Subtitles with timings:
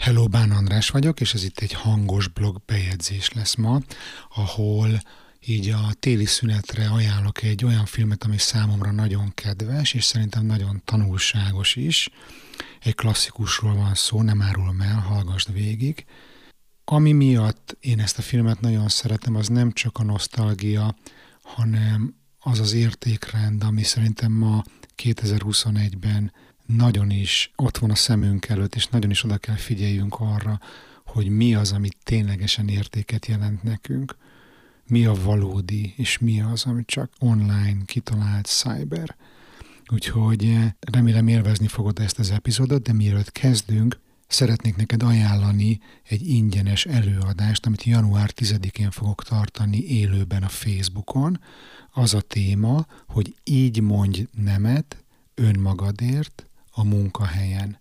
[0.00, 3.80] Hello, Bán András vagyok, és ez itt egy hangos blog bejegyzés lesz ma,
[4.34, 5.02] ahol
[5.46, 10.82] így a téli szünetre ajánlok egy olyan filmet, ami számomra nagyon kedves, és szerintem nagyon
[10.84, 12.10] tanulságos is.
[12.80, 16.04] Egy klasszikusról van szó, nem árulom el, hallgassd végig.
[16.84, 20.96] Ami miatt én ezt a filmet nagyon szeretem, az nem csak a nosztalgia,
[21.42, 24.62] hanem az az értékrend, ami szerintem ma
[25.02, 26.32] 2021-ben
[26.76, 30.60] nagyon is ott van a szemünk előtt, és nagyon is oda kell figyeljünk arra,
[31.04, 34.16] hogy mi az, ami ténylegesen értéket jelent nekünk,
[34.86, 39.16] mi a valódi, és mi az, ami csak online kitalált cyber.
[39.92, 46.28] Úgyhogy eh, remélem élvezni fogod ezt az epizódot, de mielőtt kezdünk, szeretnék neked ajánlani egy
[46.28, 51.40] ingyenes előadást, amit január 10-én fogok tartani élőben a Facebookon.
[51.92, 56.49] Az a téma, hogy így mondj nemet önmagadért,
[56.80, 57.78] a munkahelyen.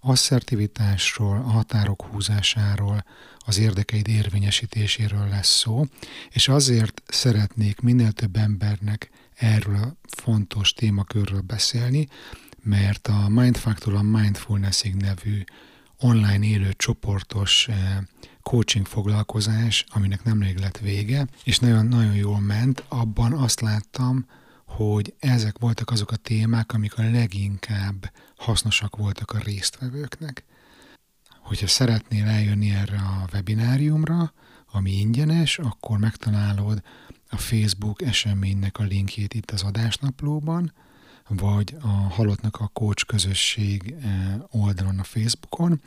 [0.00, 3.04] Asszertivitásról, a határok húzásáról,
[3.38, 5.86] az érdekeid érvényesítéséről lesz szó,
[6.30, 12.08] és azért szeretnék minél több embernek erről a fontos témakörről beszélni,
[12.62, 15.44] mert a Mindfactor a Mindfulnessig nevű
[15.98, 17.98] online élő csoportos eh,
[18.42, 24.26] coaching foglalkozás, aminek nemrég lett vége, és nagyon-nagyon jól ment, abban azt láttam,
[24.66, 30.44] hogy ezek voltak azok a témák, amik a leginkább hasznosak voltak a résztvevőknek.
[31.28, 34.32] Hogyha szeretnél eljönni erre a webináriumra,
[34.72, 36.82] ami ingyenes, akkor megtalálod
[37.30, 40.72] a Facebook eseménynek a linkjét itt az adásnaplóban,
[41.28, 45.80] vagy a Halottnak a Coach közösség eh, oldalon a Facebookon.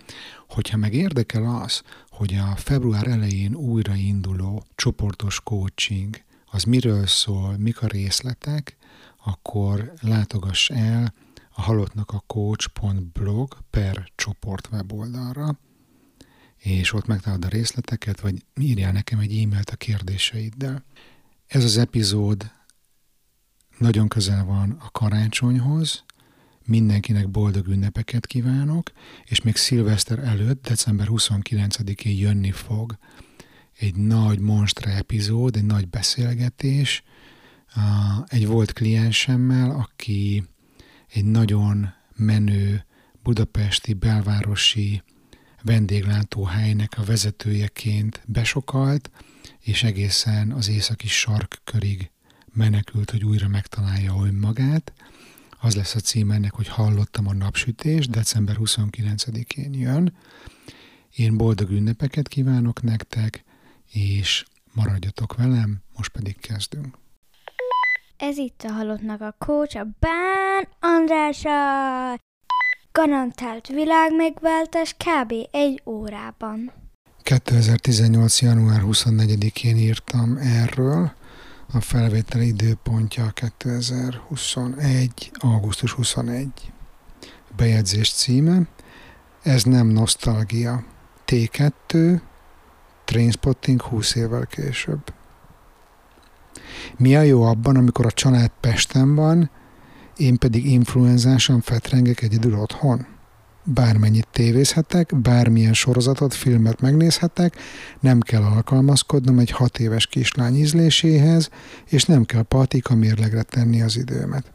[0.50, 6.23] Hogyha meg érdekel az, hogy a február elején újrainduló csoportos coaching
[6.56, 8.78] az miről szól, mik a részletek,
[9.23, 11.14] akkor látogass el
[11.50, 15.59] a halottnak a coach.blog per csoport weboldalra,
[16.58, 20.86] és ott megtalálod a részleteket, vagy írjál nekem egy e-mailt a kérdéseiddel.
[21.47, 22.52] Ez az epizód
[23.78, 26.03] nagyon közel van a karácsonyhoz,
[26.66, 28.91] mindenkinek boldog ünnepeket kívánok,
[29.24, 32.97] és még szilveszter előtt, december 29-én jönni fog
[33.78, 37.03] egy nagy monstra epizód, egy nagy beszélgetés
[38.28, 40.44] egy volt kliensemmel, aki
[41.08, 42.86] egy nagyon menő
[43.24, 45.03] budapesti belvárosi
[45.62, 49.12] vendéglátóhelynek a vezetőjeként besokalt,
[49.59, 52.12] és egészen az északi sarkkörig
[52.53, 54.94] menekült, hogy újra megtalálja önmagát.
[55.59, 60.13] Az lesz a cím ennek, hogy hallottam a napsütés, december 29-én jön.
[61.16, 63.44] Én boldog ünnepeket kívánok nektek,
[63.95, 66.97] és maradjatok velem, most pedig kezdünk.
[68.17, 72.19] Ez itt a halottnak a coach, a Bán Andrása.
[72.91, 75.33] Garantált világmegváltás kb.
[75.51, 76.72] egy órában.
[77.23, 78.41] 2018.
[78.41, 81.12] január 24-én írtam erről,
[81.73, 85.31] a felvétel időpontja 2021.
[85.33, 86.47] augusztus 21.
[87.56, 88.62] Bejegyzés címe.
[89.44, 90.83] Ez nem nosztalgia.
[91.25, 92.19] T2,
[93.06, 95.14] Trainspotting 20 évvel később.
[96.98, 99.50] Mi a jó abban, amikor a család Pesten van,
[100.18, 103.06] én pedig influenzásan fetrengek egyedül otthon?
[103.64, 107.56] Bármennyit tévézhetek, bármilyen sorozatot, filmet megnézhetek,
[108.00, 111.50] nem kell alkalmazkodnom egy hat éves kislány ízléséhez,
[111.86, 114.52] és nem kell patika mérlegre tenni az időmet.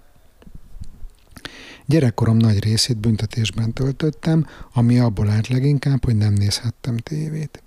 [1.87, 7.63] Gyerekkorom nagy részét büntetésben töltöttem, ami abból állt leginkább, hogy nem nézhettem tévét.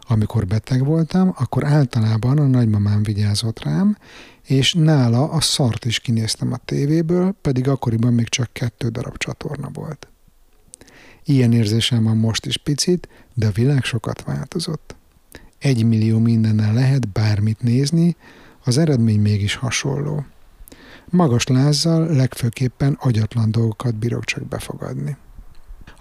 [0.00, 3.96] Amikor beteg voltam, akkor általában a nagymamám vigyázott rám,
[4.42, 9.68] és nála a szart is kinéztem a tévéből, pedig akkoriban még csak kettő darab csatorna
[9.72, 10.08] volt.
[11.24, 14.94] Ilyen érzésem van most is picit, de a világ sokat változott.
[15.58, 18.16] Egy millió mindennel lehet bármit nézni,
[18.64, 20.24] az eredmény mégis hasonló.
[21.04, 25.16] Magas lázzal legfőképpen agyatlan dolgokat bírok csak befogadni.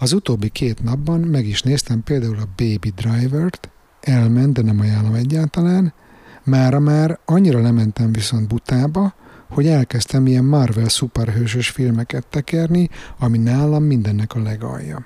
[0.02, 3.70] Az utóbbi két napban meg is néztem például a Baby Driver-t,
[4.02, 5.94] elment, de nem ajánlom egyáltalán.
[6.44, 9.14] Mára már annyira lementem viszont butába,
[9.50, 12.90] hogy elkezdtem ilyen Marvel szuperhősös filmeket tekerni,
[13.20, 15.06] ami nálam mindennek a legalja.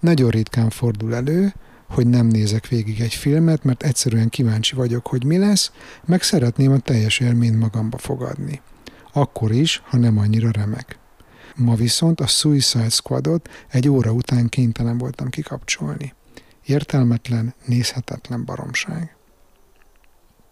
[0.00, 1.54] Nagyon ritkán fordul elő,
[1.88, 5.72] hogy nem nézek végig egy filmet, mert egyszerűen kíváncsi vagyok, hogy mi lesz,
[6.04, 8.60] meg szeretném a teljes élményt magamba fogadni.
[9.12, 11.00] Akkor is, ha nem annyira remek.
[11.56, 16.14] Ma viszont a Suicide Squadot egy óra után kénytelen voltam kikapcsolni.
[16.64, 19.16] Értelmetlen, nézhetetlen baromság.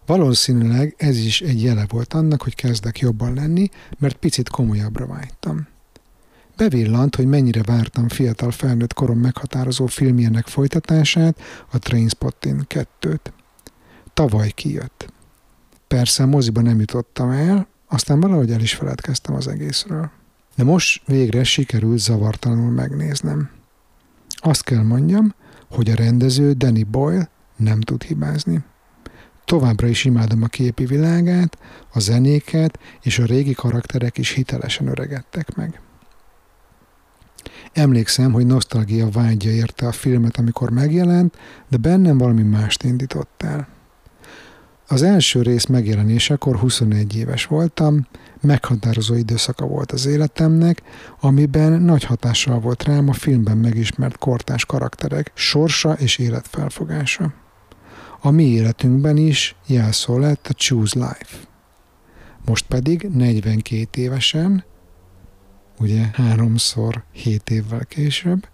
[0.05, 3.69] Valószínűleg ez is egy jele volt annak, hogy kezdek jobban lenni,
[3.99, 5.67] mert picit komolyabbra vágytam.
[6.57, 13.19] bevillant, hogy mennyire vártam fiatal felnőtt korom meghatározó filmjének folytatását, a Trainspotting 2-t.
[14.13, 15.13] Tavaly kijött.
[15.87, 20.11] Persze moziba nem jutottam el, aztán valahogy el is feledkeztem az egészről.
[20.55, 23.49] De most végre sikerült zavartalanul megnéznem.
[24.35, 25.33] Azt kell mondjam,
[25.69, 28.63] hogy a rendező Danny Boyle nem tud hibázni.
[29.45, 31.57] Továbbra is imádom a képi világát,
[31.93, 35.81] a zenéket, és a régi karakterek is hitelesen öregedtek meg.
[37.73, 41.37] Emlékszem, hogy nosztalgia vágya érte a filmet, amikor megjelent,
[41.69, 43.67] de bennem valami mást indított el.
[44.91, 48.07] Az első rész megjelenésekor 21 éves voltam,
[48.41, 50.81] meghatározó időszaka volt az életemnek,
[51.19, 57.33] amiben nagy hatással volt rám a filmben megismert kortás karakterek sorsa és életfelfogása.
[58.21, 61.37] A mi életünkben is jelszó lett a Choose Life.
[62.45, 64.63] Most pedig 42 évesen,
[65.79, 68.47] ugye háromszor 7 évvel később,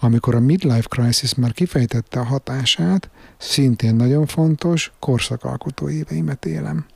[0.00, 6.86] amikor a midlife crisis már kifejtette a hatását, szintén nagyon fontos, korszakalkotó éveimet élem.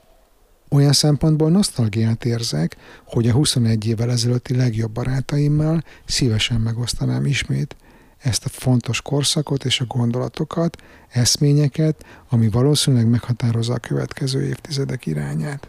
[0.68, 7.76] Olyan szempontból nosztalgiát érzek, hogy a 21 évvel ezelőtti legjobb barátaimmal szívesen megosztanám ismét
[8.18, 15.68] ezt a fontos korszakot és a gondolatokat, eszményeket, ami valószínűleg meghatározza a következő évtizedek irányát.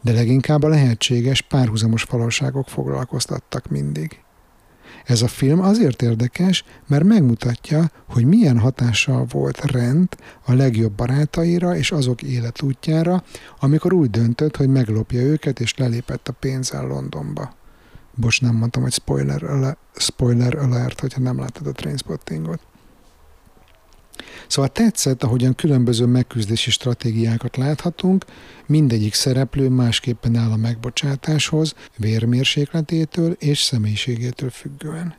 [0.00, 4.20] De leginkább a lehetséges párhuzamos valóságok foglalkoztattak mindig.
[5.04, 10.08] Ez a film azért érdekes, mert megmutatja, hogy milyen hatással volt Rend
[10.44, 13.22] a legjobb barátaira és azok életútjára,
[13.60, 17.54] amikor úgy döntött, hogy meglopja őket és lelépett a pénzzel Londonba.
[18.14, 22.60] Bocs, nem mondtam, hogy spoiler, alert, spoiler alert, hogyha nem láttad a Trainspottingot.
[24.52, 28.24] Szóval tetszett, ahogyan különböző megküzdési stratégiákat láthatunk,
[28.66, 35.14] mindegyik szereplő másképpen áll a megbocsátáshoz, vérmérsékletétől és személyiségétől függően.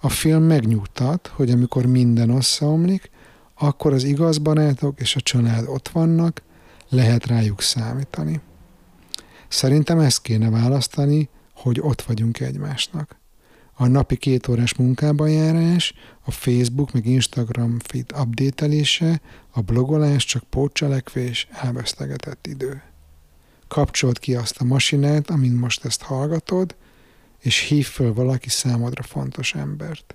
[0.00, 3.10] A film megnyugtat, hogy amikor minden összeomlik,
[3.54, 6.42] akkor az igaz barátok és a család ott vannak,
[6.88, 8.40] lehet rájuk számítani.
[9.48, 13.18] Szerintem ezt kéne választani, hogy ott vagyunk egymásnak
[13.80, 15.94] a napi két órás munkába járás,
[16.24, 19.20] a Facebook meg Instagram feed updatelése,
[19.50, 22.82] a blogolás csak pótcselekvés, elvesztegetett idő.
[23.68, 26.76] Kapcsold ki azt a masinát, amin most ezt hallgatod,
[27.38, 30.14] és hív föl valaki számodra fontos embert.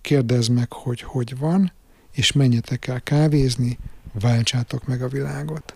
[0.00, 1.72] Kérdezd meg, hogy hogy van,
[2.12, 3.78] és menjetek el kávézni,
[4.20, 5.74] váltsátok meg a világot.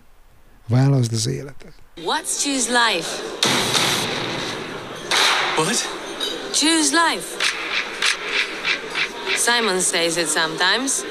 [0.67, 1.73] Válaszd az életet.
[1.95, 3.07] What's choose life?
[5.57, 5.98] What?
[6.53, 7.37] Choose life.
[9.35, 11.03] Simon says it sometimes.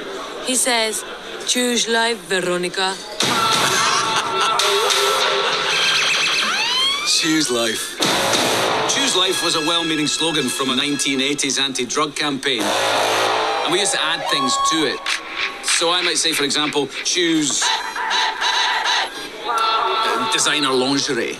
[0.44, 1.04] He says,
[1.46, 2.96] Choose life, Veronica.
[7.06, 7.96] Choose life.
[8.88, 12.62] Choose life was a well meaning slogan from a 1980s anti drug campaign.
[12.62, 15.00] And we used to add things to it.
[15.62, 17.62] So I might say, for example, choose
[19.46, 21.38] um, designer lingerie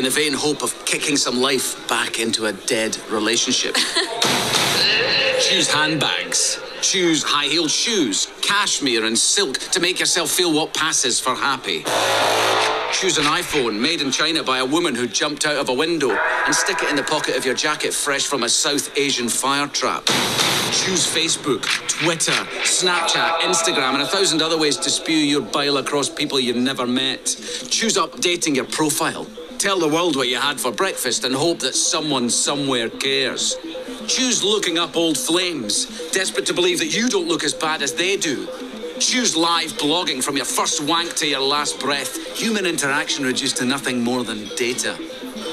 [0.00, 3.74] in the vain hope of kicking some life back into a dead relationship.
[5.40, 6.58] Choose handbags.
[6.80, 11.84] Choose high heeled shoes, cashmere and silk to make yourself feel what passes for happy.
[12.94, 16.16] Choose an iPhone made in China by a woman who jumped out of a window
[16.46, 19.68] and stick it in the pocket of your jacket fresh from a South Asian fire
[19.68, 20.06] trap.
[20.72, 22.32] Choose Facebook, Twitter,
[22.62, 26.86] Snapchat, Instagram, and a thousand other ways to spew your bile across people you've never
[26.86, 27.26] met.
[27.68, 29.26] Choose updating your profile
[29.60, 33.58] Tell the world what you had for breakfast and hope that someone somewhere cares.
[34.08, 37.92] Choose looking up old flames, desperate to believe that you don't look as bad as
[37.92, 38.48] they do.
[38.98, 42.38] Choose live blogging from your first wank to your last breath.
[42.38, 44.96] Human interaction reduced to nothing more than data.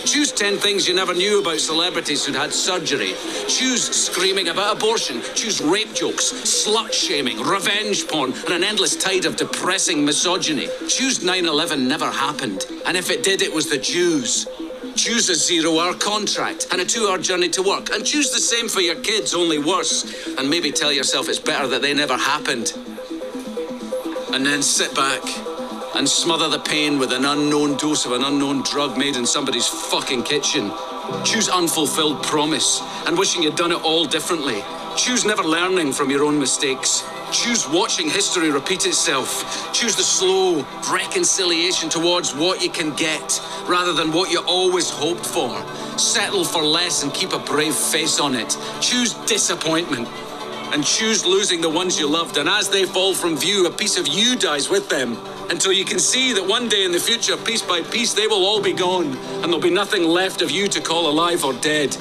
[0.08, 3.14] Choose 10 things you never knew about celebrities who'd had surgery.
[3.50, 5.22] Choose screaming about abortion.
[5.36, 10.70] Choose rape jokes, slut shaming, revenge porn, and an endless tide of depressing misogyny.
[10.88, 12.68] Choose 9 11 never happened.
[12.86, 14.48] And if it did, it was the Jews.
[14.96, 17.90] Choose a zero hour contract and a two hour journey to work.
[17.90, 20.26] And choose the same for your kids, only worse.
[20.38, 22.72] And maybe tell yourself it's better that they never happened.
[24.34, 25.22] And then sit back
[25.96, 29.68] and smother the pain with an unknown dose of an unknown drug made in somebody's
[29.68, 30.72] fucking kitchen.
[31.24, 34.64] Choose unfulfilled promise and wishing you'd done it all differently.
[34.98, 37.08] Choose never learning from your own mistakes.
[37.32, 39.72] Choose watching history repeat itself.
[39.74, 45.26] Choose the slow reconciliation towards what you can get rather than what you always hoped
[45.26, 45.64] for.
[45.98, 48.58] Settle for less and keep a brave face on it.
[48.82, 50.08] Choose disappointment
[50.74, 52.38] and choose losing the ones you loved.
[52.38, 55.18] And as they fall from view, a piece of you dies with them
[55.50, 58.46] until you can see that one day in the future, piece by piece, they will
[58.46, 61.96] all be gone, and there'll be nothing left of you to call alive or dead.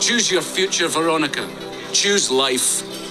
[0.00, 1.48] Choose your future, Veronica.
[1.92, 3.03] Choose life.